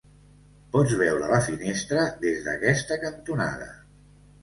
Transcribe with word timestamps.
Pots 0.75 0.95
veure 1.01 1.27
la 1.35 1.43
finestra 1.49 2.09
des 2.25 2.43
d'aquesta 2.49 3.01
cantonada. 3.07 3.73